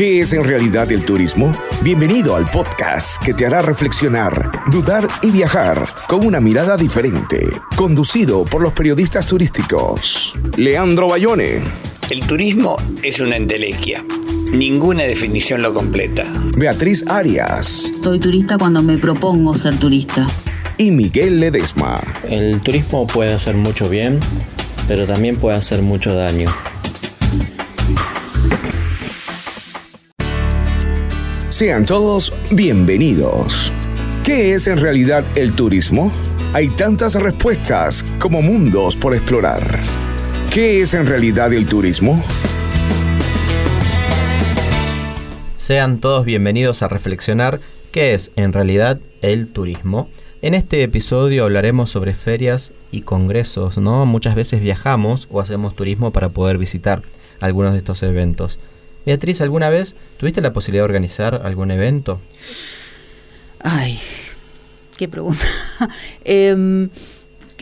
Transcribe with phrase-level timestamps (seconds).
[0.00, 1.52] ¿Qué es en realidad el turismo?
[1.82, 7.46] Bienvenido al podcast que te hará reflexionar, dudar y viajar con una mirada diferente.
[7.76, 10.32] Conducido por los periodistas turísticos.
[10.56, 11.60] Leandro Bayone.
[12.08, 14.02] El turismo es una entelequia.
[14.50, 16.24] Ninguna definición lo completa.
[16.56, 17.92] Beatriz Arias.
[18.00, 20.26] Soy turista cuando me propongo ser turista.
[20.78, 22.00] Y Miguel Ledesma.
[22.26, 24.18] El turismo puede hacer mucho bien,
[24.88, 26.50] pero también puede hacer mucho daño.
[31.60, 33.70] Sean todos bienvenidos.
[34.24, 36.10] ¿Qué es en realidad el turismo?
[36.54, 39.78] Hay tantas respuestas como mundos por explorar.
[40.50, 42.24] ¿Qué es en realidad el turismo?
[45.58, 47.60] Sean todos bienvenidos a reflexionar
[47.92, 50.08] qué es en realidad el turismo.
[50.40, 54.06] En este episodio hablaremos sobre ferias y congresos, ¿no?
[54.06, 57.02] Muchas veces viajamos o hacemos turismo para poder visitar
[57.38, 58.58] algunos de estos eventos.
[59.06, 62.20] Beatriz, ¿alguna vez tuviste la posibilidad de organizar algún evento?
[63.60, 64.00] Ay,
[64.96, 65.46] qué pregunta.
[66.24, 66.90] Em,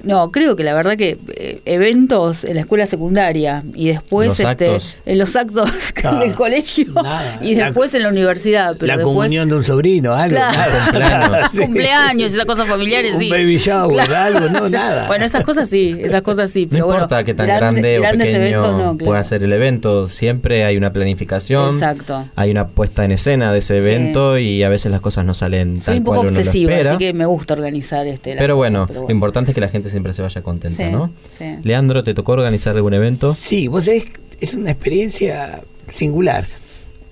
[0.04, 4.40] no, creo que la verdad que eh, eventos en la escuela secundaria y después Los
[4.40, 4.96] este, actos.
[5.06, 7.38] en los actos Claro, del colegio nada.
[7.42, 8.76] y después en la universidad.
[8.78, 10.36] Pero la después, comunión de un sobrino, algo.
[10.36, 10.98] Claro.
[10.98, 11.50] nada.
[11.52, 11.58] Sí.
[11.58, 13.30] cumpleaños, esas cosas familiares, Un sí.
[13.30, 14.38] baby shower, Claro.
[14.38, 15.06] algo, no, nada.
[15.06, 16.64] Bueno, esas cosas sí, esas cosas sí.
[16.66, 18.96] No Pero importa bueno, qué tan grande- grande o grandes pequeño eventos no, claro.
[18.98, 22.28] pueda ser el evento, siempre hay una planificación, Exacto.
[22.36, 23.84] hay una puesta en escena de ese Sí.
[23.86, 26.40] evento y a veces las cosas no salen Soy tal un poco cual uno lo
[26.40, 26.90] obsesiva, espera.
[26.90, 28.34] así que me gusta organizar este.
[28.36, 30.90] Pero cosas, bueno, pero lo importante es que la gente siempre se vaya contenta, Sí,
[30.92, 31.12] ¿no?
[31.38, 31.44] sí.
[31.62, 33.32] Leandro, ¿te tocó organizar algún evento?
[33.34, 34.04] Sí, vos sabés,
[34.40, 36.44] es una experiencia singular.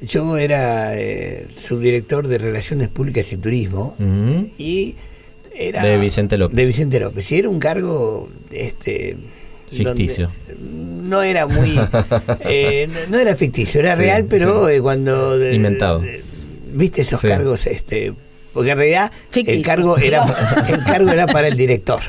[0.01, 3.97] Yo era eh, subdirector de Relaciones Públicas y Turismo
[4.59, 4.95] y
[5.55, 5.83] era...
[5.83, 6.55] De Vicente López.
[6.57, 7.33] De Vicente López.
[7.33, 8.29] Y era un cargo...
[8.51, 9.17] este
[9.73, 10.29] Ficticio.
[10.61, 11.79] no era muy...
[12.41, 14.75] eh, no, era ficticio, era Sí, real, pero sí.
[14.75, 15.53] eh, cuando...
[15.53, 16.03] Inventado.
[16.73, 17.27] ¿Viste esos Sí.
[17.29, 17.67] cargos?
[17.67, 18.13] este
[18.53, 19.59] Porque en realidad Ficticio.
[19.59, 20.25] el cargo, era,
[20.69, 22.01] el cargo era para el director.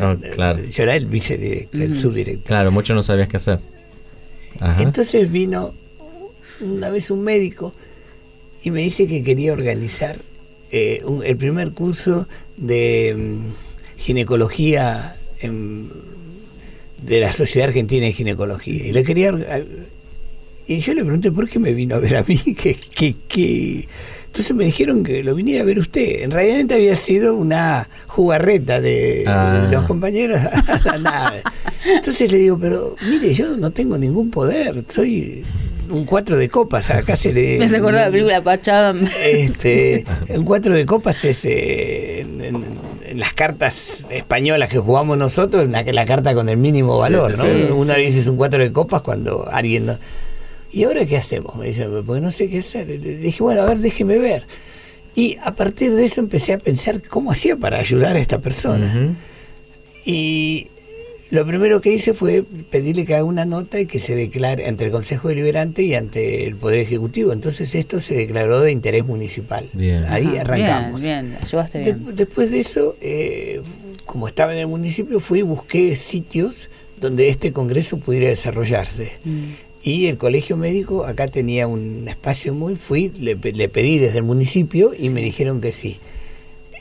[0.00, 0.58] Oh, claro.
[0.64, 2.44] Yo era el vicedirector, el subdirector.
[2.44, 3.60] Claro, mucho no sabías qué hacer.
[4.60, 4.82] Ajá.
[4.82, 5.74] Entonces vino
[6.60, 7.74] una vez un médico
[8.62, 10.16] y me dice que quería organizar
[10.72, 12.26] eh, un- el primer curso
[12.56, 15.90] de mm, ginecología en-
[17.02, 18.86] de la Sociedad Argentina de Ginecología.
[18.86, 19.32] Y le quería
[20.66, 23.86] y yo le pregunté por qué me vino a ver a mí, que, que, que-
[24.36, 26.20] entonces me dijeron que lo viniera a ver usted.
[26.22, 29.66] En realidad había sido una jugarreta de, Ah.
[29.66, 30.38] de los compañeros.
[31.86, 35.44] Entonces le digo, pero mire, yo no tengo ningún poder, soy
[35.88, 37.58] un cuatro de copas, acá se le...
[37.58, 39.04] Me hace acordar de la película Pacham.
[39.24, 40.04] Este,
[40.34, 42.64] un cuatro de copas es eh, en, en-
[43.06, 47.44] en las cartas españolas que jugamos nosotros, la, la carta con el mínimo valor, ¿no?
[47.44, 48.00] sí, Una sí.
[48.00, 49.86] vez es un cuatro de copas cuando alguien...
[49.86, 49.98] no-
[50.72, 51.56] ¿Y ahora qué hacemos?
[51.56, 52.86] Me dice, porque no sé qué hacer.
[52.88, 54.46] Le dije, bueno, a ver, déjeme ver.
[55.14, 58.86] Y a partir de eso empecé a pensar cómo hacía para ayudar a esta persona.
[58.86, 59.14] Ujú.
[60.04, 60.68] Y
[61.30, 64.84] lo primero que hice fue pedirle que haga una nota y que se declare ante
[64.84, 67.32] el Consejo Deliberante y ante el Poder Ejecutivo.
[67.32, 69.68] Entonces esto se declaró de interés municipal.
[69.72, 70.04] Bien.
[70.08, 71.02] Ahí Ajá, arrancamos.
[71.02, 72.14] Bien, bien, ayudaste De- bien.
[72.16, 73.62] después de eso, eh,
[74.04, 79.12] como estaba en el municipio, fui y busqué sitios donde este congreso pudiera desarrollarse.
[79.24, 79.44] Mm.
[79.86, 84.24] Y el colegio médico acá tenía un espacio muy, fui, le, le pedí desde el
[84.24, 85.98] municipio y me dijeron que sí.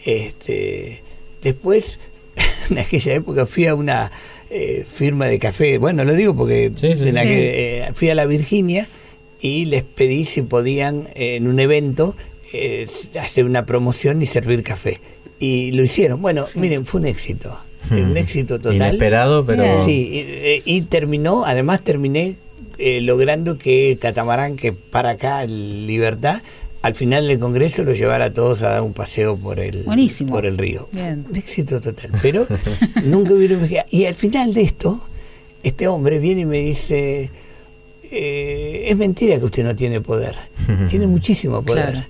[0.05, 1.01] Este,
[1.41, 1.99] después,
[2.69, 4.11] en aquella época fui a una
[4.49, 7.21] eh, firma de café, bueno, lo digo porque Sí, sí, en sí.
[7.21, 8.87] aquel- eh, fui a la Virginia
[9.39, 12.15] y les pedí si podían eh, en un evento
[13.19, 14.99] hacer una promoción y servir café.
[15.39, 16.21] Y lo hicieron.
[16.21, 17.55] Bueno, miren, fue un éxito.
[17.91, 18.75] Un éxito total.
[18.77, 19.85] Inesperado, pero...
[19.85, 22.35] Sí, y, y terminó, además terminé
[22.77, 26.41] eh, logrando que el catamarán que para acá, Libertad,
[26.81, 30.33] al final del Congreso lo llevara a todos a dar un paseo por el, Buenísimo.
[30.33, 30.87] por el río.
[30.91, 31.25] Bien.
[31.29, 32.11] Un éxito total.
[32.21, 32.45] Pero
[33.03, 35.01] nunca hubieron Y al final de esto,
[35.63, 37.31] este hombre viene y me dice,
[38.11, 40.35] eh, es mentira que usted no tiene poder.
[40.89, 41.91] Tiene muchísimo poder.
[41.91, 42.07] Claro.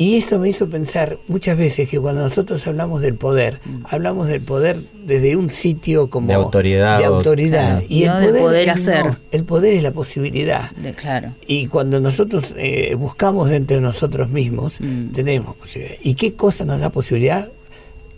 [0.00, 4.40] Y eso me hizo pensar muchas veces que cuando nosotros hablamos del poder, hablamos del
[4.40, 7.80] poder desde un sitio como De autoridad de o- autoridad.
[7.80, 7.86] Claro.
[7.88, 9.04] Y el No poder, poder es hacer.
[9.06, 10.70] no, el poder es la posibilidad.
[10.76, 11.34] De, claro.
[11.48, 15.08] Y cuando nosotros eh, buscamos dentro de nosotros mismos, Mm.
[15.10, 15.96] tenemos posibilidad.
[16.02, 17.50] ¿Y qué cosa nos da posibilidad?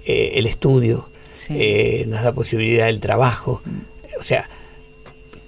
[0.07, 1.55] Eh, el estudio, Sí.
[1.57, 3.63] eh, nos da posibilidad el trabajo.
[4.21, 4.47] O sea,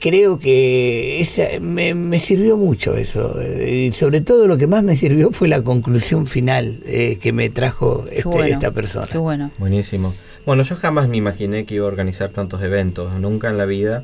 [0.02, 3.37] creo que esa, me, me sirvió mucho eso.
[3.64, 7.49] Y sobre todo lo que más me sirvió fue la conclusión final eh, que me
[7.50, 9.06] trajo este- bueno, esta persona.
[9.10, 9.52] Qué bueno.
[9.58, 10.12] Buenísimo.
[10.44, 14.02] Bueno, yo jamás me imaginé que iba a organizar tantos eventos, nunca en la vida.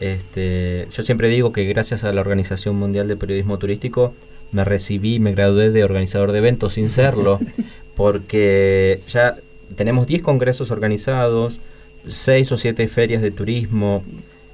[0.00, 4.14] Este, yo siempre digo que gracias a la Organización Mundial de Periodismo Turístico
[4.50, 7.38] me recibí, me gradué de organizador de eventos sin serlo,
[7.96, 9.36] porque ya
[9.76, 11.60] tenemos 10 congresos organizados,
[12.08, 14.02] 6 o 7 ferias de turismo,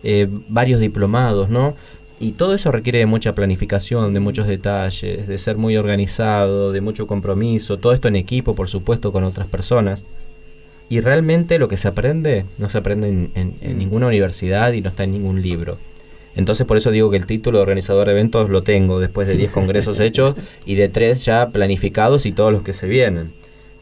[0.04, 1.74] eh, varios diplomados, ¿no?
[2.20, 6.80] Y todo eso requiere de mucha planificación, de muchos detalles, de ser muy organizado, de
[6.80, 10.06] mucho compromiso, todo esto en equipo, por supuesto, con otras personas.
[10.88, 14.90] Y realmente lo que se aprende no se aprende en, en ninguna universidad y no
[14.90, 15.76] está en ningún libro.
[16.36, 19.36] Entonces por eso digo que el título de organizador de eventos lo tengo después de
[19.36, 20.34] 10 congresos hechos
[20.64, 23.32] y de 3 ya planificados y todos los que se vienen.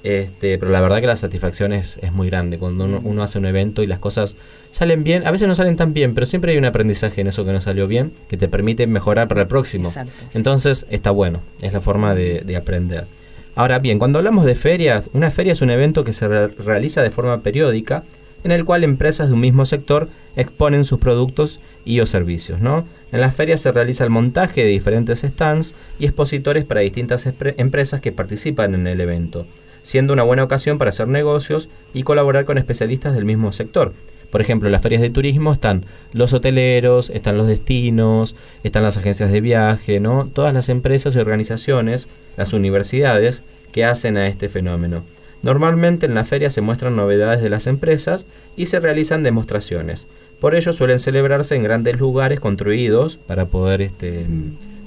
[0.03, 3.83] Este, pero la verdad que la satisfacción es, muy grande cuando uno, hace un evento
[3.83, 4.37] y las cosas
[4.71, 5.27] salen bien.
[5.27, 7.61] A veces no salen tan bien, pero siempre hay un aprendizaje en eso que no
[7.61, 9.93] salió bien que te permite mejorar para el próximo.
[10.35, 13.07] Entonces está bueno, es la forma de, aprender.
[13.55, 17.11] Ahora bien, cuando hablamos de ferias, una feria es un evento que se realiza de
[17.11, 18.03] forma periódica
[18.45, 22.61] en el cual empresas de un mismo sector exponen sus productos y o servicios.
[22.61, 22.87] ¿no?
[23.13, 27.27] En las ferias se realiza el montaje de diferentes stands y expositores para distintas
[27.57, 29.47] empresas que participan en el evento,
[29.83, 33.93] siendo una buena ocasión para hacer negocios y colaborar con especialistas del mismo sector.
[34.31, 38.97] Por ejemplo, en las ferias de turismo están los hoteleros, están los destinos, están las
[38.97, 40.27] agencias de viaje, ¿no?
[40.33, 42.09] Todas las empresas y organizaciones,
[42.39, 43.43] las universidades
[43.73, 45.05] que hacen a este fenómeno.
[45.43, 48.27] Normalmente en la feria se muestran novedades de las empresas
[48.57, 50.07] y se realizan demostraciones.
[50.41, 54.25] Por ello suelen celebrarse en grandes lugares construidos para poder este,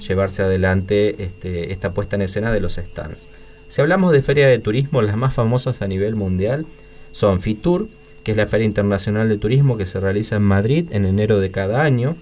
[0.06, 3.28] llevarse adelante este, esta puesta en escena de los stands.
[3.68, 6.66] Si hablamos de feria de turismo, las más famosas a nivel mundial
[7.10, 7.88] son FITUR,
[8.22, 11.50] que es la Feria Internacional de Turismo que se realiza en Madrid en enero de
[11.50, 12.16] cada año,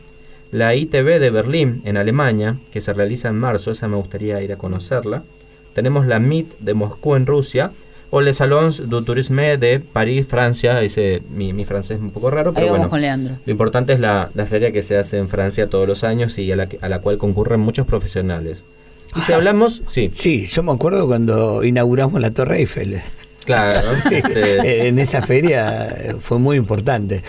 [0.51, 4.53] la ITB de Berlín en Alemania, que se realiza en marzo, esa me gustaría ir
[4.53, 5.25] a conocerla,
[5.75, 7.73] tenemos la MIT de Moscú en Rusia,
[8.11, 10.79] o Les Salons du Tourisme de París, Francia.
[10.79, 12.89] Dice, mi, mi francés es un poco raro, pero bueno.
[13.45, 16.55] Lo importante es la, feria que se hace en Francia todos los años y a
[16.55, 18.63] la, a la cual concurren muchos profesionales.
[19.17, 20.11] Y si hablamos, sí.
[20.17, 23.01] Sí, yo me acuerdo cuando inauguramos la Torre Eiffel.
[23.45, 23.79] Claro,
[24.11, 27.23] este en esa feria fue muy importante.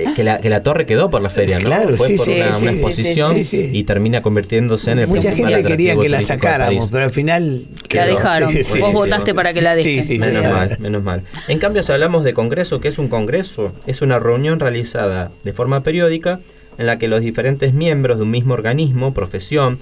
[0.00, 1.66] Eh, que la, que la torre quedó por la feria, ¿no?
[1.66, 6.22] Claro, Fue por una, exposición y termina convirtiéndose en el Mucha gente quería que la
[6.22, 7.66] sacáramos, pero al final...
[7.90, 8.54] La dejaron.
[8.80, 10.20] Vos votaste para que la dejen.
[10.20, 11.22] menos mal, menos mal.
[11.48, 13.72] En cambio, si hablamos de congreso, ¿qué es un congreso?
[13.86, 16.40] Es una reunión realizada de forma periódica
[16.78, 19.78] en la que los diferentes miembros de un mismo organismo, profesión,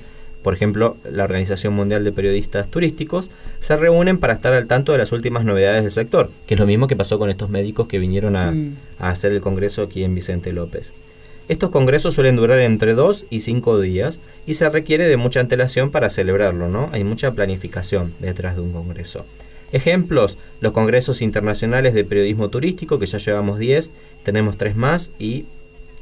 [0.49, 3.29] por ejemplo, la Organización Mundial de Periodistas Turísticos,
[3.61, 6.65] se reúnen para estar al tanto de las últimas novedades del sector, que es lo
[6.65, 8.77] mismo que pasó con estos médicos que vinieron a, mm.
[8.99, 10.95] hacer el congreso aquí en Vicente López.
[11.49, 15.91] Estos congresos suelen durar entre dos y cinco días y se requiere de mucha antelación
[15.91, 16.89] para celebrarlo, ¿no?
[16.95, 19.27] Hay mucha planificación detrás de un congreso.
[19.73, 23.91] Ejemplos, los congresos internacionales de periodismo turístico, que ya llevamos 10,
[24.23, 25.45] tenemos tres más y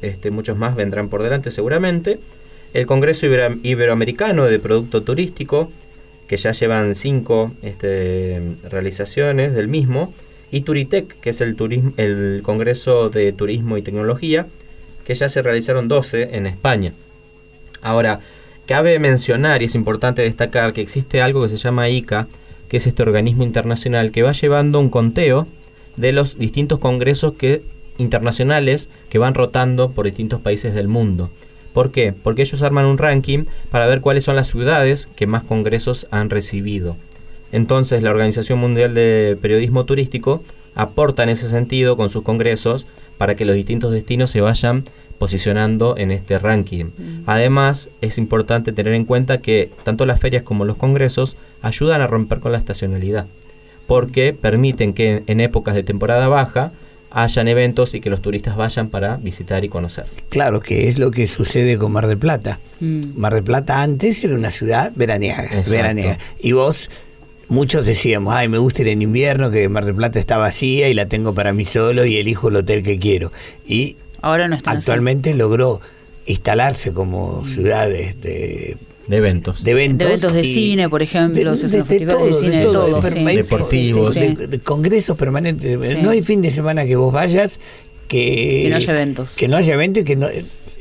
[0.02, 2.20] este, muchos más vendrán por delante seguramente
[2.74, 5.70] el Congreso Iberoamericano de Producto Turístico,
[6.26, 10.12] que ya llevan cinco este, realizaciones del mismo,
[10.50, 11.56] y Turitec, que es el,
[11.96, 14.46] el Congreso de Turismo y Tecnología,
[15.04, 16.92] que ya se realizaron 12 en España.
[17.82, 18.20] Ahora,
[18.66, 22.26] cabe mencionar y es importante destacar que existe algo que se llama ICA,
[22.68, 25.46] que es este organismo internacional que va llevando un conteo
[25.96, 27.62] de los distintos congresos que,
[27.98, 31.30] internacionales que van rotando por distintos países del mundo.
[31.76, 32.14] ¿Por qué?
[32.14, 36.30] Porque ellos arman un ranking para ver cuáles son las ciudades que más congresos han
[36.30, 36.96] recibido.
[37.52, 40.42] Entonces la Organización Mundial de Periodismo Turístico
[40.74, 42.86] aporta en ese sentido con sus congresos
[43.18, 44.84] para que los distintos destinos se vayan
[45.18, 46.86] posicionando en este ranking.
[46.96, 47.22] Mm.
[47.26, 52.06] Además, es importante tener en cuenta que tanto las ferias como los congresos ayudan a
[52.06, 53.26] romper con la estacionalidad,
[53.86, 56.72] porque permiten que en épocas de temporada baja
[57.10, 60.04] hayan eventos y que los turistas vayan para visitar y conocer.
[60.28, 62.60] Claro, que es lo que sucede con Mar del Plata.
[62.80, 63.18] Mm.
[63.18, 66.18] Mar del Plata antes era una ciudad veraniega, veraniega.
[66.38, 66.90] Y vos,
[67.48, 70.94] muchos decíamos, ay, me gusta ir en invierno, que Mar del Plata está vacía y
[70.94, 73.32] la tengo para mí solo y elijo el hotel que quiero.
[73.66, 75.80] Y Ahora no actualmente logró
[76.26, 78.76] instalarse como ciudad de de
[79.08, 79.62] eventos.
[79.62, 85.16] De eventos, de, cine, por ejemplo, de, festivales de, cine, de todo, deportivos, de, congresos
[85.16, 86.02] permanentes.
[86.02, 87.60] No hay fin de semana que vos vayas
[88.08, 89.36] que, que no haya eventos.
[89.36, 90.28] Que no haya eventos y que no,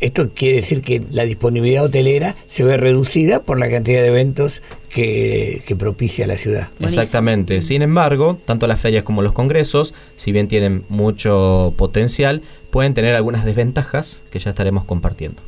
[0.01, 4.61] esto quiere decir que la disponibilidad hotelera se ve reducida por la cantidad de eventos
[4.89, 6.69] que, que, propicia la ciudad.
[6.79, 7.61] Exactamente.
[7.61, 12.41] Sin embargo, tanto las ferias como los congresos, si bien tienen mucho potencial,
[12.71, 15.41] pueden tener algunas desventajas que ya estaremos compartiendo.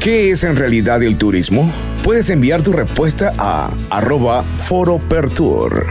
[0.00, 1.70] ¿Qué es en realidad el turismo?
[2.02, 5.86] Puedes enviar tu respuesta a arroba foropertour.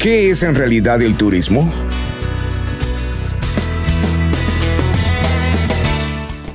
[0.00, 1.70] ¿Qué es en realidad el turismo?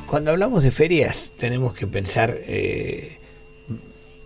[0.05, 3.17] Cuando hablamos de ferias tenemos que pensar eh,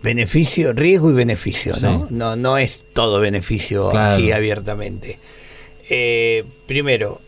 [0.02, 2.06] beneficio, riesgo y beneficio, ¿no?
[2.08, 2.14] Sí.
[2.14, 4.14] No, no es todo beneficio Claro.
[4.14, 5.18] así abiertamente.
[5.90, 7.20] Eh, primero,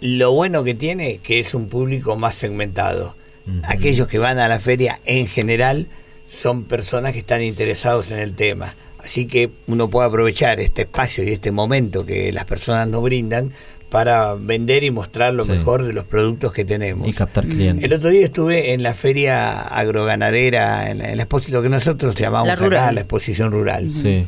[0.00, 3.16] lo bueno que tiene que es un público más segmentado.
[3.62, 5.86] Aquellos que van a la feria en general
[6.30, 8.74] son personas que están interesados en el tema.
[8.98, 13.52] Así que uno puede aprovechar este espacio y este momento que las personas nos brindan
[13.88, 15.52] para vender y mostrar lo Sí.
[15.52, 17.08] mejor de los productos que tenemos.
[17.08, 17.84] Y captar clientes.
[17.84, 22.14] El otro día estuve en la feria agroganadera, en la, en la lo que nosotros
[22.16, 23.90] llamamos La acá la exposición rural.
[23.90, 24.26] Sí.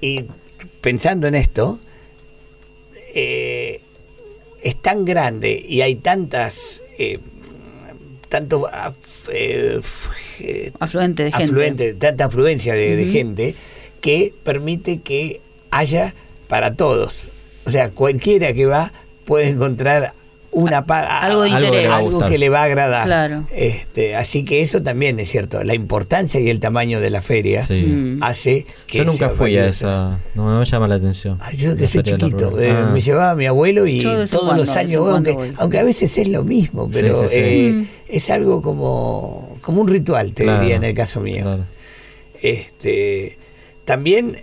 [0.00, 0.26] Y
[0.80, 1.80] pensando en esto,
[3.16, 3.80] eh,
[4.64, 7.20] es tan grande y hay tantas, eh,
[8.28, 9.80] tanto af- eh,
[10.40, 11.94] eh, Afluente de gente.
[11.94, 13.54] tanta afluencia de, gente
[14.00, 15.40] que permite que
[15.70, 16.14] haya
[16.48, 17.28] para todos.
[17.66, 18.92] O sea, cualquiera que va
[19.24, 20.12] puede encontrar
[20.54, 21.90] una Algo de Algo que le interés.
[21.90, 23.04] va a algo que le va a agradar.
[23.06, 23.44] Claro.
[23.52, 25.62] Este, así que eso también es cierto.
[25.64, 27.82] La importancia y el tamaño de la feria Sí.
[27.82, 28.22] Mm.
[28.22, 30.18] hace que Yo nunca fui a esa.
[30.34, 31.38] No, no me llama la atención.
[31.40, 32.90] Ah, yo que soy chiquito, eh, Ah.
[32.92, 35.52] me llevaba mi abuelo y todos cuando, los años, cuando aunque, voy.
[35.58, 37.40] aunque a veces es lo mismo, pero Sí, sí, sí.
[37.40, 37.86] eh, Mm.
[38.08, 41.42] es algo como, como un ritual, te Claro, diría en el caso mío.
[41.42, 41.64] claro.
[42.42, 43.38] Este,
[43.84, 44.36] también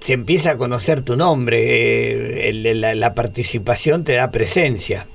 [0.00, 5.06] se empieza a conocer tu nombre, eh, el- la, la participación te da presencia.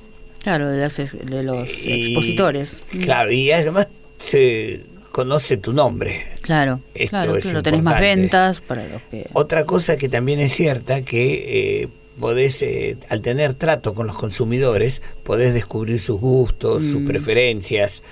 [0.44, 2.84] Claro, de, ex- de los Y- expositores.
[3.02, 3.88] Claro, y además
[4.20, 6.22] se conoce tu nombre.
[6.42, 9.28] Claro, Esto claro, es claro, tenés más ventas para los que...
[9.34, 11.88] Otra cosa que también es cierta, que eh,
[12.20, 17.08] podés, eh, al tener trato con los consumidores, podés descubrir sus gustos, sus Mm.
[17.08, 18.04] preferencias.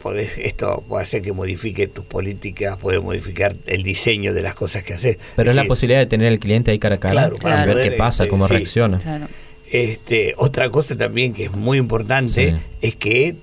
[0.00, 4.84] Podés, esto puede hacer que modifique tus políticas, puede modificar el diseño de las cosas
[4.84, 5.18] que haces.
[5.36, 7.64] Pero es la decir, posibilidad de tener el cliente ahí cara a cara Claro, para
[7.66, 8.54] ver qué pasa, este, cómo sí.
[8.54, 8.98] reacciona.
[8.98, 9.26] Claro.
[9.70, 12.56] Este, otra cosa también que es muy importante Sí.
[12.80, 13.36] es que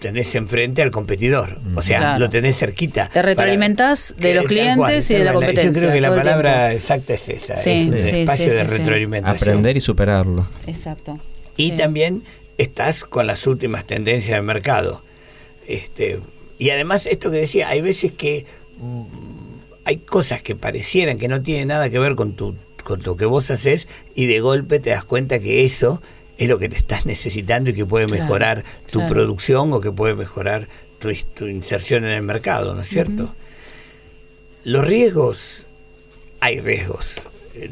[0.00, 2.18] tenés enfrente al competidor, o sea, Claro.
[2.20, 3.08] lo tenés cerquita.
[3.08, 6.14] Te retroalimentás para- de los clientes cual, y de la competencia, Yo creo que la
[6.14, 9.36] palabra exacta es esa, Sí, es un sí, espacio sí, de retroalimentación.
[9.48, 10.46] Aprender y superarlo.
[10.66, 11.18] Exacto.
[11.56, 11.76] Y Sí.
[11.78, 12.22] también
[12.58, 15.02] estás con las últimas tendencias del mercado.
[15.66, 16.20] Este,
[16.58, 18.46] y además, esto que decía, hay veces que
[18.78, 19.04] mm,
[19.84, 23.24] hay cosas que parecieran que no tienen nada que ver con tu con lo que
[23.24, 26.02] vos haces y de golpe te das cuenta que eso
[26.36, 29.14] es lo que te estás necesitando y que puede Claro, mejorar tu claro.
[29.14, 30.68] producción o que puede mejorar
[30.98, 33.34] tu, tu inserción en el mercado, ¿no es cierto?
[34.64, 35.62] Los riesgos,
[36.40, 37.14] hay riesgos.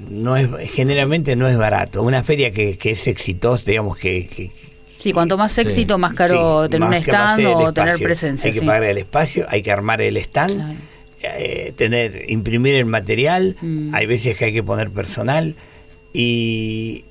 [0.08, 2.02] No es, generalmente no es barato.
[2.02, 4.50] Una feria que, que es exitosa, digamos que, que-
[5.02, 5.60] Sí, cuanto más Sí.
[5.62, 8.48] éxito, más caro Sí, tener un más que stand o tener presencia.
[8.48, 8.66] Hay que sí.
[8.66, 10.78] pagar el espacio, hay que armar el stand, Claro.
[11.38, 13.94] eh, tener, imprimir el material, Mm.
[13.94, 15.54] hay veces que hay que poner personal
[16.12, 17.04] y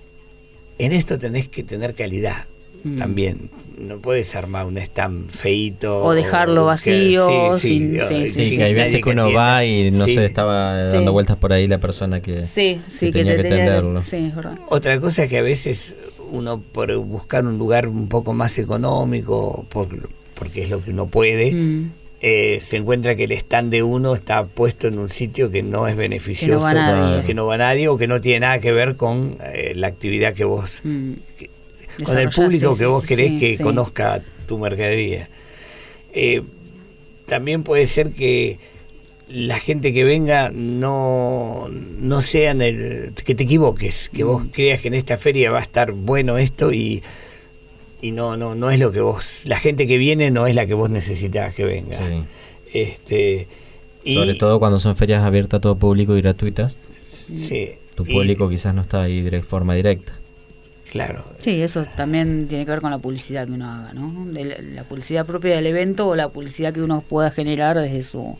[0.79, 2.45] en esto tenés que tener calidad
[2.83, 2.97] Mm.
[2.97, 3.49] también.
[3.77, 6.03] No puedes armar un stand feito.
[6.03, 8.79] O dejarlo que- vacío, sin- o- sí, Sí, sí, que hay sí.
[8.79, 10.15] veces que uno va y no Sí.
[10.15, 10.93] sé, estaba Sí.
[10.93, 13.57] dando vueltas por ahí la persona que, Sí, sí, que que, tenía te que tenía
[13.57, 14.01] que- atenderlo.
[14.01, 14.55] Sí, es verdad.
[14.69, 15.95] Otra cosa es que a veces
[16.31, 21.07] uno por buscar un lugar un poco más económico, por- porque es lo que uno
[21.07, 21.91] puede, Mm.
[22.21, 25.87] eh, se encuentra que el stand de uno está puesto en un sitio que no
[25.87, 27.23] es beneficioso, Que no va nadie.
[27.23, 30.33] que no va nadie o que no tiene nada que ver con eh, la actividad
[30.33, 31.13] que vos, Mm.
[32.03, 35.29] con el público sí, que vos sí, querés sí, que conozca tu mercadería.
[36.13, 36.41] Eh,
[37.27, 38.59] también puede ser que
[39.33, 44.47] la gente que venga no, no sean el, que te equivoques, que vos Mm.
[44.49, 47.01] creas que en esta feria va a estar bueno esto y,
[48.01, 50.65] y no, no, no es lo que vos, la gente que viene no es la
[50.65, 51.97] que vos necesitas que venga.
[51.97, 52.23] Sí.
[52.73, 53.47] Este,
[54.03, 56.75] y, Sobre todo cuando son ferias abiertas a todo público y gratuitas,
[57.27, 60.13] sí, tu y- público quizás no está ahí de forma directa.
[60.89, 64.25] claro, Sí, eso también tiene que ver con la publicidad que uno haga, ¿no?
[64.31, 68.01] De la, la publicidad propia del evento o la publicidad que uno pueda generar desde
[68.03, 68.37] su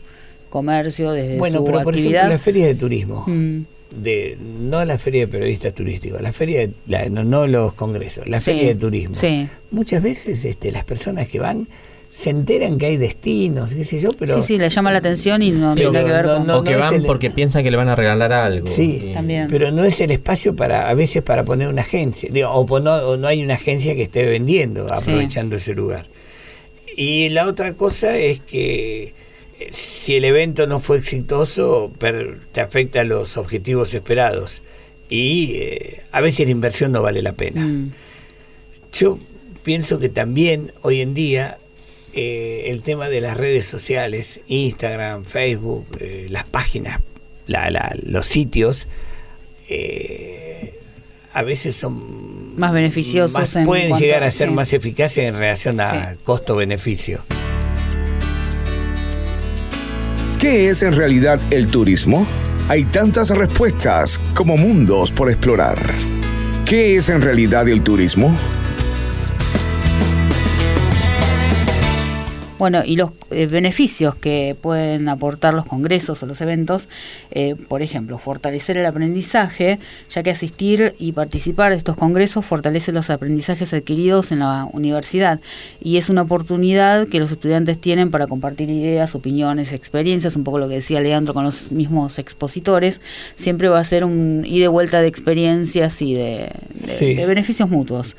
[0.52, 2.28] comercio, desde bueno, su pero por ejemplo actividad.
[2.28, 3.24] la feria de turismo.
[3.26, 3.60] Mm,
[4.02, 8.26] de no la feria de periodistas turísticos, la feria de- la- no, no los congresos,
[8.28, 9.14] la Sí, feria de turismo.
[9.14, 9.48] sí.
[9.70, 11.66] Muchas veces este, las personas que van
[12.10, 15.42] se enteran que hay destinos, qué sé yo, pero sí, sí, le llama la atención
[15.42, 16.46] y no Sí, tiene que ver no, con...
[16.46, 18.66] no, o que van el- porque piensan que le van a regalar algo.
[18.66, 19.48] Sí, Y- También.
[19.50, 23.16] pero no es el espacio para a veces para poner una agencia, digo, o, o
[23.16, 24.94] no hay una agencia que esté vendiendo, Sí.
[25.10, 26.06] aprovechando ese lugar.
[26.96, 29.14] Y la otra cosa es que eh,
[29.72, 34.62] si el evento no fue exitoso, per- te afecta los objetivos esperados.
[35.08, 37.60] Y eh, a veces la inversión no vale la pena.
[37.64, 37.92] Mm,
[38.92, 39.18] Yo
[39.62, 41.58] pienso que también hoy en día
[42.14, 47.00] eh, el tema de las redes sociales, Instagram, Facebook, eh, las páginas,
[47.46, 48.86] la- la- los sitios,
[51.34, 54.54] a veces son Más beneficiosos más- en pueden llegar a- a ser sí.
[54.54, 56.18] más eficaces en relación a Sí.
[56.24, 57.24] costo-beneficio.
[60.42, 62.26] ¿Qué es en realidad el turismo?
[62.68, 65.78] Hay tantas respuestas como mundos por explorar.
[66.64, 68.36] ¿Qué es en realidad el turismo?
[72.62, 76.86] Bueno, y los eh, beneficios que pueden aportar los congresos o los eventos,
[77.32, 82.92] eh, por ejemplo, fortalecer el aprendizaje, ya que asistir y participar de estos congresos fortalece
[82.92, 85.40] los aprendizajes adquiridos en la universidad
[85.82, 90.60] y es una oportunidad que los estudiantes tienen para compartir ideas, opiniones, experiencias, un poco
[90.60, 93.00] lo que decía Leandro con los mismos expositores,
[93.34, 97.14] siempre va a ser un ida y vuelta de experiencias y de, de- Sí.
[97.14, 98.14] de beneficios mutuos.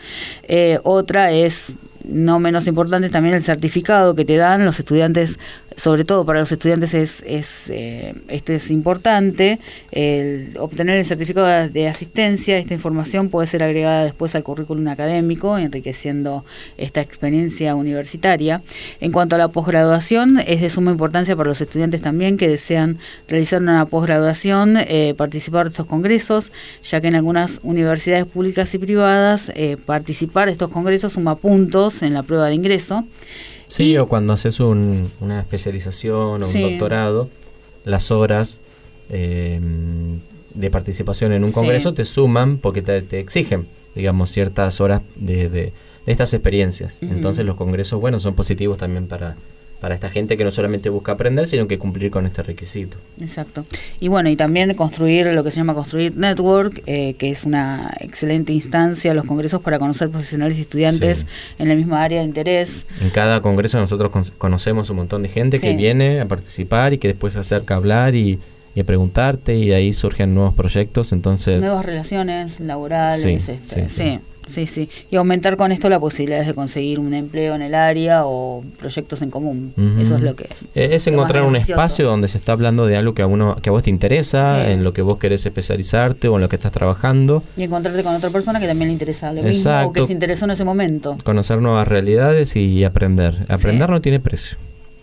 [0.50, 1.72] Eh, otra es
[2.04, 5.40] no menos importante también el certificado que te dan los estudiantes,
[5.77, 9.60] sobre todo para los estudiantes es, es eh, esto es importante,
[9.92, 15.58] el obtener el certificado de- asistencia, esta información puede ser agregada después al currículum académico,
[15.58, 16.46] enriqueciendo
[16.77, 18.62] esta experiencia universitaria.
[19.00, 23.00] En cuanto a la posgraduación, es de suma importancia para los estudiantes también que desean
[23.27, 26.51] realizar una posgraduación, eh, participar de estos congresos,
[26.84, 32.01] ya que en algunas universidades públicas y privadas eh, participar de estos congresos suma puntos
[32.01, 33.06] en la prueba de ingreso.
[33.75, 37.30] Sí, Y- o cuando haces un- una especialización o un doctorado,
[37.86, 38.60] las horas
[39.10, 39.60] eh,
[40.53, 41.53] de participación en un Sí.
[41.56, 45.74] congreso te suman porque te, te exigen, digamos, ciertas horas de, de-
[46.06, 46.98] de estas experiencias.
[47.01, 49.36] Entonces los congresos, bueno, son positivos también para,
[49.84, 52.96] para esta gente que no solamente busca aprender, sino que cumplir con este requisito.
[53.20, 53.66] Exacto.
[54.00, 57.94] Y bueno, y también construir lo que se llama construir network, eh, que es una
[58.00, 61.25] excelente instancia, los congresos para conocer profesionales y estudiantes Sí.
[61.60, 62.86] en la misma área de interés.
[63.02, 66.98] En cada congreso nosotros con- conocemos un montón de gente que viene a participar y
[66.98, 68.40] que después se acerca a hablar y,
[68.75, 71.12] y a preguntarte y de ahí surgen nuevos proyectos.
[71.12, 74.90] Entonces, nuevas relaciones laborales, Sí, este, sí, sí, sí.
[75.12, 79.22] Y aumentar con esto la posibilidad de conseguir un empleo en el área o proyectos
[79.22, 79.74] en común.
[80.00, 80.46] Eso es lo que...
[80.76, 83.56] Eh, Es lo encontrar un espacio donde se está hablando de algo que a uno
[83.62, 84.72] que a vos te interesa, Sí.
[84.72, 88.15] en lo que vos querés especializarte o en lo que estás trabajando, Y encontrarte con
[88.15, 91.17] otra persona que también le interesa lo mismo o que se interesó en ese momento.
[91.24, 93.46] conocer nuevas realidades y aprender.
[93.50, 93.91] Aprender Sí.
[93.91, 94.58] no tiene precio.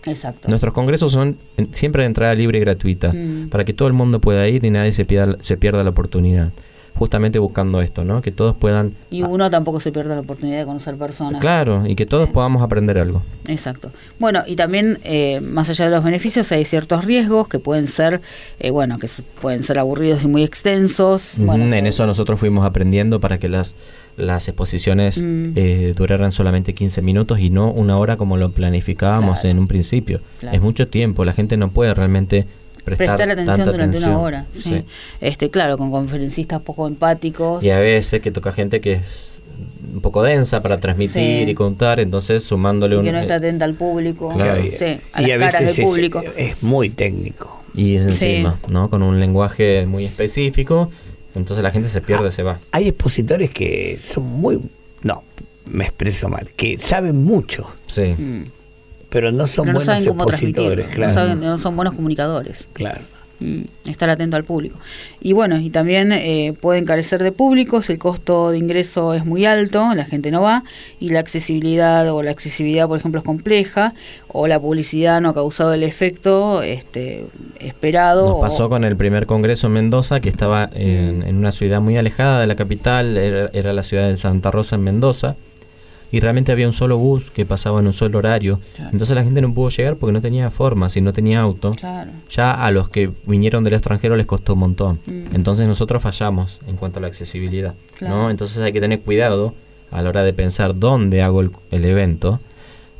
[0.05, 0.47] Exacto.
[0.47, 1.37] Nuestros congresos son
[1.73, 3.49] siempre de entrada libre y gratuita Mm.
[3.49, 6.49] para que todo el mundo pueda ir y nadie se pierda, se pierda la oportunidad.
[6.95, 8.21] Justamente buscando esto, ¿no?
[8.21, 11.41] Que todos puedan Y uno tampoco se pierde la oportunidad de conocer personas.
[11.41, 12.33] Claro, y que todos Sí.
[12.33, 13.23] podamos aprender algo.
[13.47, 13.91] Exacto.
[14.19, 18.21] Bueno, y también, eh, más allá de los beneficios, hay ciertos riesgos que pueden ser,
[18.59, 19.07] eh, bueno, que
[19.41, 21.39] pueden ser aburridos y muy extensos.
[21.39, 23.73] En eso nosotros fuimos aprendiendo para que las,
[24.17, 25.53] las exposiciones Mm.
[25.55, 29.49] eh, duraran solamente 15 minutos y no una hora como lo planificábamos Claro.
[29.49, 30.21] en un principio.
[30.39, 30.55] Claro.
[30.55, 32.45] Es mucho tiempo, la gente no puede realmente
[32.83, 34.11] prestar, prestar atención tanta durante atención.
[34.11, 34.45] una hora.
[34.51, 34.61] Sí.
[34.61, 34.83] Sí.
[35.21, 37.63] Este, claro, con conferencistas poco empáticos.
[37.63, 39.01] Y a veces que toca gente que es
[39.93, 41.51] un poco densa para transmitir Sí.
[41.51, 43.03] y contar, entonces sumándole y un...
[43.03, 44.33] que no está atenta al público.
[44.35, 44.61] Claro.
[44.63, 46.23] Sí, a y las a caras veces del es- público.
[46.37, 47.61] Es, muy técnico.
[47.75, 48.25] y es Sí.
[48.27, 48.89] encima, ¿no?
[48.89, 50.89] Con un lenguaje muy específico,
[51.35, 52.59] entonces la gente se pierde, se va.
[52.71, 54.59] Hay expositores que son muy...
[55.03, 55.23] No,
[55.65, 56.49] me expreso mal.
[56.55, 58.15] Que saben mucho, Sí.
[58.17, 58.43] Mm.
[59.11, 60.25] Pero no son Pero no buenos saben cómo.
[60.25, 62.67] No, Claro, saben- no son buenos comunicadores.
[62.73, 63.01] claro.
[63.43, 64.77] Mm, estar atento al público.
[65.19, 69.45] Y bueno, y también eh, pueden carecer de públicos, el costo de ingreso es muy
[69.45, 70.63] alto, la gente no va,
[70.99, 73.95] y la accesibilidad o la accesibilidad, por ejemplo, es compleja,
[74.27, 77.25] o la publicidad no ha causado el efecto este,
[77.59, 78.25] esperado.
[78.29, 81.81] Nos o- pasó con el primer congreso en Mendoza, que estaba en, en una ciudad
[81.81, 85.35] muy alejada de la capital, era, era la ciudad de Santa Rosa en Mendoza,
[86.11, 88.59] y realmente había un solo bus que pasaba en un solo horario.
[88.75, 88.91] Claro.
[88.91, 91.71] Entonces la gente no pudo llegar porque no tenía forma, si no tenía auto.
[91.71, 92.11] Claro.
[92.29, 94.99] Ya a los que vinieron del extranjero les costó un montón.
[95.05, 95.33] Mm.
[95.35, 97.75] Entonces nosotros fallamos en cuanto a la accesibilidad.
[97.97, 98.15] Claro.
[98.15, 98.29] ¿no?
[98.29, 99.53] Entonces hay que tener cuidado
[99.89, 102.39] a la hora de pensar dónde hago el, el evento.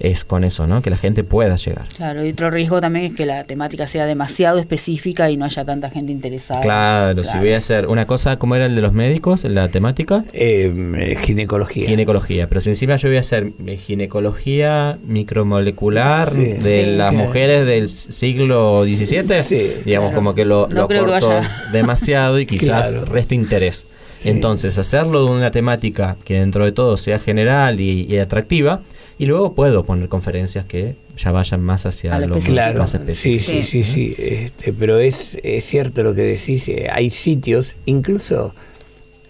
[0.04, 0.82] Es con eso, ¿no?
[0.82, 1.86] Que la gente pueda llegar.
[1.96, 5.64] Claro, y otro riesgo también es que la temática sea demasiado específica y no haya
[5.64, 6.60] tanta gente interesada.
[6.62, 10.24] Claro, si voy a hacer una cosa como era el de los médicos, la temática,
[10.34, 11.88] Eh, ginecología.
[11.88, 12.48] ginecología.
[12.50, 16.38] Pero si encima yo voy a hacer eh, ginecología micromolecular Sí.
[16.54, 16.86] de Sí.
[16.96, 20.16] las mujeres del siglo XVII, Sí, digamos claro.
[20.16, 21.50] como que lo, No lo creo que corto vaya.
[21.72, 23.06] demasiado y quizás Claro.
[23.06, 23.86] resta interés.
[24.20, 24.30] Sí.
[24.30, 28.82] Entonces, hacerlo de una temática que dentro de todo sea general y, y atractiva,
[29.22, 32.54] y luego puedo poner conferencias que ya vayan más hacia A lo específico.
[32.54, 33.62] Claro, más sí, específico.
[33.68, 38.56] sí, sí, sí, este, pero es, es cierto lo que decís, eh, hay sitios, incluso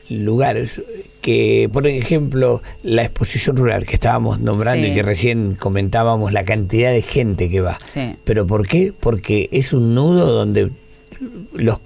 [0.10, 0.82] lugares
[1.22, 4.92] que, por ejemplo, la exposición rural que estábamos nombrando Sí.
[4.92, 7.78] y que recién comentábamos la cantidad de gente que va.
[7.86, 8.16] Sí.
[8.24, 8.94] ¿Pero por qué?
[8.98, 10.70] Porque es un nudo donde
[11.54, 11.80] los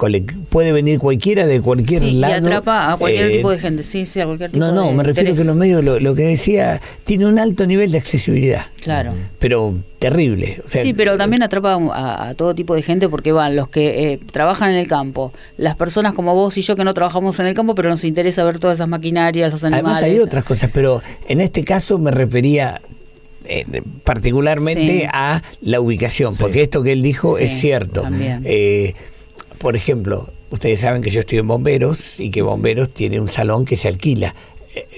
[0.48, 2.34] puede venir cualquiera de cualquier sí, lado.
[2.34, 5.02] Y atrapa a cualquier tipo de gente, sí, sí, a cualquier tipo No, no, me
[5.02, 8.66] refiero que los medios, lo, que decía, tiene un alto nivel de accesibilidad.
[8.82, 9.12] Claro.
[9.38, 10.62] Pero terrible.
[10.68, 14.70] sí, pero también atrapa a, todo tipo de gente porque van los que eh, trabajan
[14.70, 17.74] en el campo, las personas como vos y yo que no trabajamos en el campo,
[17.74, 19.98] pero nos interesa ver todas esas maquinarias, los animales.
[19.98, 22.80] Además hay otras cosas, pero en este caso me refería
[23.48, 28.02] eh, particularmente a la ubicación, porque esto que él dijo es cierto.
[28.44, 28.94] Eh,
[29.58, 33.64] por ejemplo, ustedes saben que yo estoy en Bomberos y que Bomberos tiene un salón
[33.64, 34.34] que se alquila.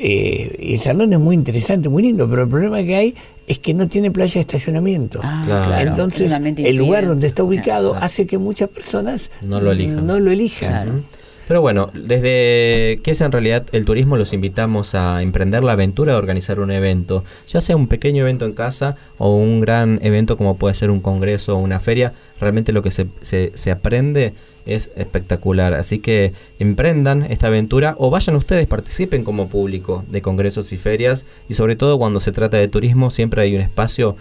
[0.00, 3.14] Eh, y el salón es muy interesante, muy lindo, pero el problema que hay
[3.46, 5.20] es que no tiene playa de estacionamiento.
[5.22, 10.06] Ah, Entonces, el lugar donde está ubicado hace que muchas personas no lo elijan.
[10.06, 11.04] No lo elijan.
[11.48, 16.12] Pero bueno, desde que es en realidad el turismo los invitamos a emprender la aventura
[16.12, 20.36] de organizar un evento, ya sea un pequeño evento en casa o un gran evento
[20.36, 24.34] como puede ser un congreso o una feria, realmente lo que se, se, aprende
[24.66, 25.72] es espectacular.
[25.72, 31.24] Así que emprendan esta aventura o vayan ustedes, participen como público de congresos y ferias
[31.48, 34.16] y sobre todo cuando se trata de turismo siempre hay un espacio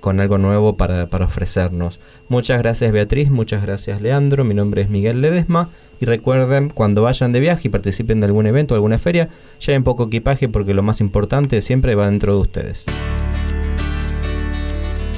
[0.00, 2.00] con algo nuevo para, para ofrecernos.
[2.28, 5.68] Muchas gracias Beatriz, muchas gracias Leandro, mi nombre es Miguel Ledesma.
[6.00, 9.28] Y recuerden, cuando vayan de viaje y participen de algún evento, alguna feria,
[9.64, 12.84] lleven poco equipaje porque lo más importante siempre va dentro de ustedes.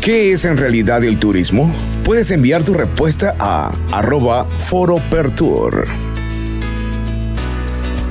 [0.00, 1.68] ¿Qué es en realidad el turismo?
[2.04, 5.84] Puedes enviar tu respuesta a arroba foropertour.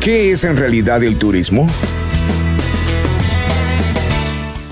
[0.01, 1.67] ¿Qué es en realidad el turismo?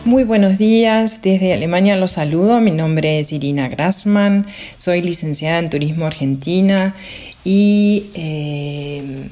[0.03, 4.45] Muy buenos días, desde Alemania los saludo, mi nombre es Irina Grassman,
[4.77, 6.93] soy licenciada en Turismo Argentina
[7.43, 9.29] y eh,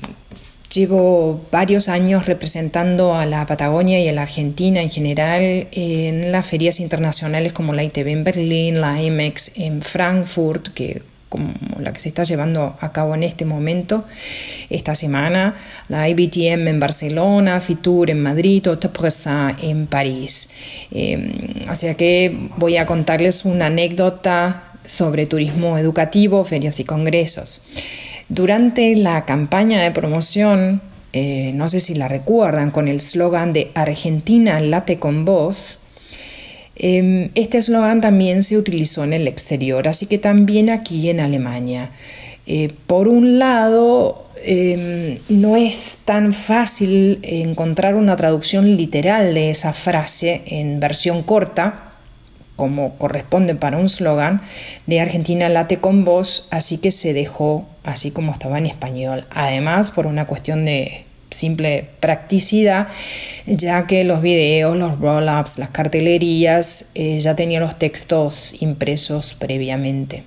[0.74, 6.46] llevo varios años representando a la Patagonia y a la Argentina en general en las
[6.46, 12.02] ferias internacionales como la ITB en Berlín, la IMEX en Frankfurt, que como la que
[12.02, 14.04] se está llevando a cabo en este momento,
[14.70, 15.56] esta semana,
[15.88, 20.50] la IBTM en Barcelona, Fitur en Madrid, Autopresa en París.
[20.92, 27.64] Eh, o sea que voy a contarles una anécdota sobre turismo educativo, ferias y congresos.
[28.30, 30.82] Durante la campaña de promoción,
[31.14, 35.80] eh, no sé si la recuerdan, con el slogan de Argentina late con voz,
[36.78, 41.90] em, este eslogan también se utilizó en el exterior, así que también aquí en Alemania.
[42.48, 49.74] Eh, por un lado, em, no es tan fácil encontrar una traducción literal de esa
[49.74, 51.91] frase en versión corta,
[52.62, 54.40] como corresponde para un slogan,
[54.86, 59.26] de Argentina late con voz, así que se dejó así como estaba en español.
[59.32, 62.88] Además, por una cuestión de simple practicidad,
[63.48, 70.22] ya que los videos, los roll-ups, las cartelerías eh, ya tenían los textos impresos previamente.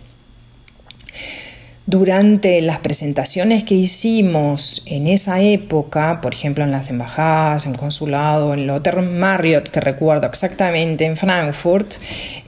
[1.86, 8.54] Durante las presentaciones que hicimos en esa época, por ejemplo en las embajadas, en consulado,
[8.54, 11.96] en el Hotel Marriott, que recuerdo exactamente en Frankfurt,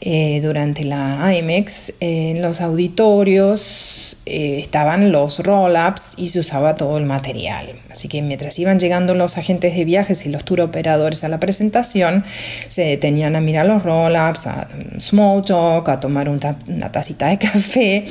[0.01, 6.99] eh, durante la IMEX, en los auditorios eh, estaban los roll-ups y se usaba todo
[6.99, 7.69] el material.
[7.91, 11.39] Así que mientras iban llegando los agentes de viajes y los tour operadores a la
[11.39, 12.25] presentación,
[12.67, 18.05] se detenían a mirar los roll-ups, a small talk, a tomar una tacita de café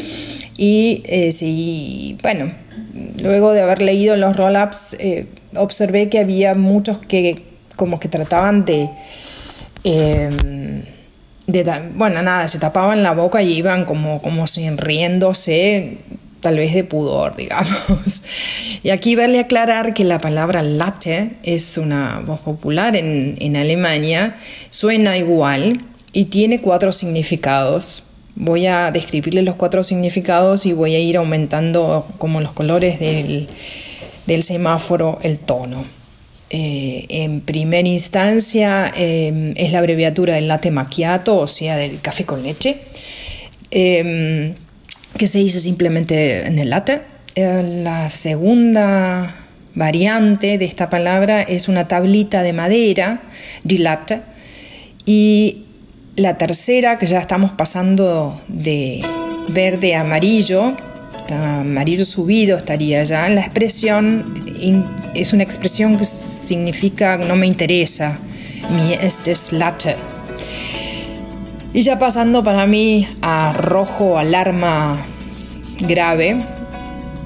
[0.58, 2.52] y eh, sí, bueno,
[3.22, 5.26] luego de haber leído los roll-ups, eh,
[5.56, 7.44] observé que había muchos que
[7.76, 8.90] como que trataban de,
[9.84, 10.82] em,
[11.48, 11.64] de,
[11.96, 14.46] bueno, nada, se tapaban la boca y iban como, como
[14.78, 15.98] riéndose,
[16.42, 18.22] tal vez de pudor, digamos.
[18.84, 24.36] Y aquí vale aclarar que la palabra latte es una voz popular en, en Alemania,
[24.70, 25.82] suena igual
[26.14, 28.04] y tiene cuatro significados
[28.36, 33.48] voy a describirle los cuatro significados y voy a ir aumentando como los colores del,
[34.44, 35.86] semáforo el tono.
[36.50, 42.24] Eh, en primera instancia em, es la abreviatura del latte macchiato, o sea, del café
[42.24, 42.78] con leche,
[43.72, 44.54] em,
[45.18, 47.02] que se dice simplemente en el latte.
[47.36, 49.36] Eh, la segunda
[49.74, 53.22] variante de esta palabra es una tablita de madera,
[53.64, 54.22] di latte,
[55.06, 55.66] y
[56.16, 59.04] la tercera, que ya estamos pasando de
[59.50, 60.78] verde a amarillo,
[61.32, 64.24] amarillo subido estaría ya, la expresión
[65.14, 68.18] es una expresión que significa no me interesa,
[68.70, 69.96] mi es latte.
[71.74, 74.98] Y ya pasando para mí a rojo, alarma
[75.80, 76.38] grave,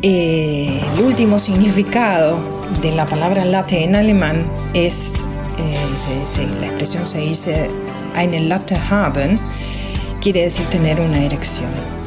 [0.02, 2.40] eh, el último significado
[2.82, 5.26] de la palabra latte en alemán es,
[5.58, 7.70] eh, la expresión se dice
[8.16, 9.40] eine Latte haben
[10.22, 11.99] quiere decir tener una erección.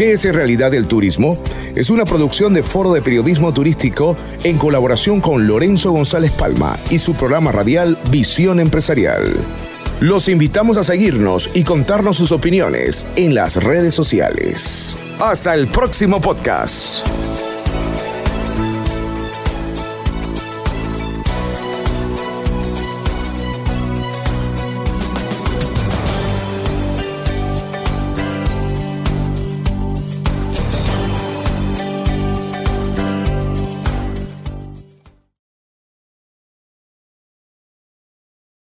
[0.00, 1.36] ¿Qué es en realidad el turismo?
[1.74, 6.98] Es una producción de Foro de Periodismo Turístico en colaboración con Lorenzo González Palma y
[6.98, 9.36] su programa radial Visión Empresarial.
[10.00, 14.96] Los invitamos a seguirnos y contarnos sus opiniones en las redes sociales.
[15.18, 17.06] Hasta el próximo podcast.